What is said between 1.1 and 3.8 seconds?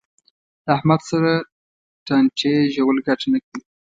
سره ټانټې ژول ګټه نه کوي.